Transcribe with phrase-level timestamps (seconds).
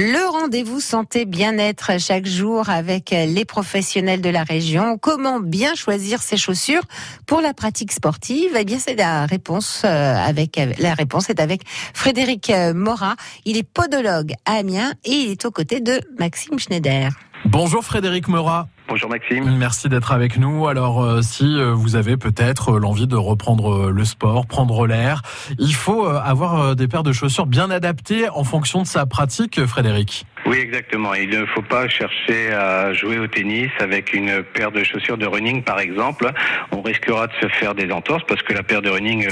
[0.00, 4.96] Le rendez-vous santé bien-être chaque jour avec les professionnels de la région.
[4.96, 6.84] Comment bien choisir ses chaussures
[7.26, 8.52] pour la pratique sportive?
[8.56, 11.62] Eh bien, c'est la réponse euh, avec la réponse est avec
[11.94, 13.16] Frédéric euh, Morat.
[13.44, 17.10] Il est podologue à Amiens et il est aux côtés de Maxime Schneider.
[17.44, 18.68] Bonjour Frédéric Morat.
[18.88, 19.44] Bonjour Maxime.
[19.58, 20.66] Merci d'être avec nous.
[20.66, 25.20] Alors euh, si euh, vous avez peut-être euh, l'envie de reprendre le sport, prendre l'air,
[25.58, 30.24] il faut avoir des paires de chaussures bien adaptées en fonction de sa pratique, Frédéric.
[30.46, 31.12] Oui, exactement.
[31.12, 35.26] Il ne faut pas chercher à jouer au tennis avec une paire de chaussures de
[35.26, 36.32] running, par exemple.
[36.72, 39.28] On risquera de se faire des entorses parce que la paire de running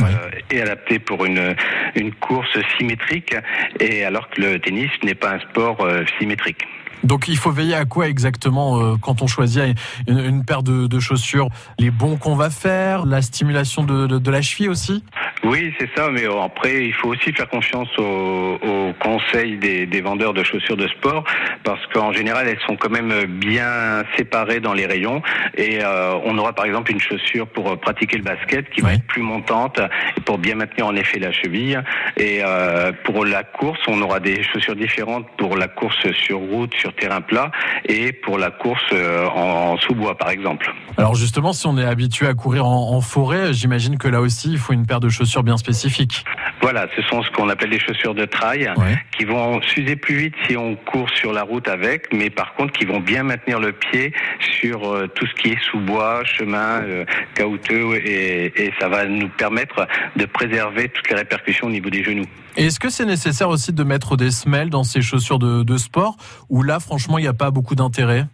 [0.51, 1.55] est adaptée pour une,
[1.95, 3.35] une course symétrique,
[3.81, 5.79] et alors que le tennis n'est pas un sport
[6.19, 6.67] symétrique.
[7.05, 11.49] Donc il faut veiller à quoi exactement euh, quand on choisit une, paire de, chaussures?
[11.79, 15.05] Les bons qu'on va faire, la stimulation de la cheville aussi?
[15.47, 20.43] Oui, c'est ça, mais après, il faut aussi faire confiance aux, conseils des, vendeurs de
[20.43, 21.23] chaussures de sport,
[21.63, 25.23] parce qu'en général, elles sont quand même bien séparées dans les rayons,
[25.57, 29.07] et euh, on aura par exemple une chaussure pour pratiquer le basket qui va être
[29.07, 29.81] plus montante,
[30.25, 31.81] pour bien maintenir en effet la cheville,
[32.17, 36.75] et euh, pour la course, on aura des chaussures différentes pour la course sur route,
[36.75, 37.53] sur terrain plat,
[37.85, 40.73] et pour la course euh, en, sous-bois, par exemple.
[40.97, 44.51] Alors justement, si on est habitué à courir en, en forêt, j'imagine que là aussi,
[44.51, 46.25] il faut une paire de chaussures bien spécifiques.
[46.63, 48.73] Voilà, ce sont ce qu'on appelle les chaussures de trail,
[49.17, 52.73] qui vont s'user plus vite si on court sur la route avec, mais par contre
[52.73, 57.05] qui vont bien maintenir le pied sur euh, tout ce qui est sous-bois, chemin, euh,
[57.39, 62.27] et, et, ça va nous permettre de préserver toutes les répercussions au niveau des genoux.
[62.57, 66.17] Est-ce que c'est nécessaire aussi de mettre des semelles dans ces chaussures de, de sport,
[66.49, 68.25] ou là franchement il n'y a pas beaucoup d'intérêt?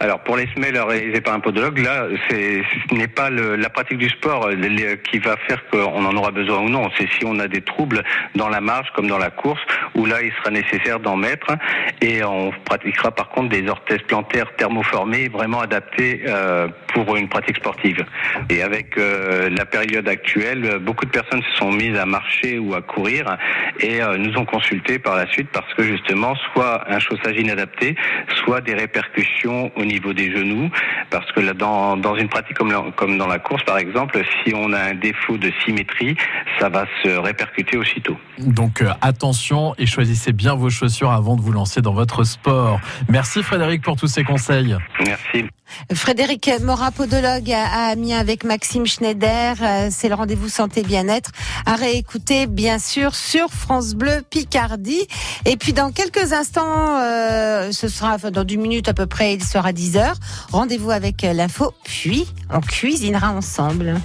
[0.00, 4.08] Alors pour les semelles réalisées par un podologue, là, ce n'est pas la pratique du
[4.08, 6.88] sport euh, qui va faire qu'on en aura besoin ou non.
[6.98, 8.02] C'est si on a des troubles
[8.34, 9.60] dans la marche comme dans la course,
[9.94, 11.48] où là il sera nécessaire d'en mettre.
[12.00, 17.56] Et on pratiquera par contre des orthèses plantaires thermoformées vraiment adaptées euh, pour une pratique
[17.56, 18.02] sportive.
[18.48, 22.74] Et avec euh, la période actuelle, beaucoup de personnes se sont mises à marcher ou
[22.74, 23.36] à courir
[23.80, 27.96] et nous ont consulté par la suite parce que justement, soit un chaussage inadapté,
[28.44, 30.70] soit des répercussions au niveau des genoux,
[31.10, 34.72] parce que dans, dans une pratique comme, comme dans la course, par exemple, si on
[34.72, 36.16] a un défaut de symétrie,
[36.58, 38.16] ça va se répercuter aussitôt.
[38.38, 42.80] Donc euh, attention et choisissez bien vos chaussures avant de vous lancer dans votre sport.
[43.08, 44.76] Merci Frédéric pour tous ces conseils.
[45.04, 45.46] Merci.
[45.92, 49.54] Frédéric Mora, podologue à Amiens avec Maxime Schneider.
[49.60, 51.30] Euh, c'est le rendez-vous santé bien-être
[51.66, 55.06] à réécouter, bien sûr, sur France Bleu Picardie.
[55.46, 59.34] Et puis, dans quelques instants, euh, ce sera, enfin, dans 10 minutes à peu près,
[59.34, 60.14] il sera dit 10h.
[60.52, 64.00] Rendez-vous avec euh, l'info, puis on cuisinera ensemble.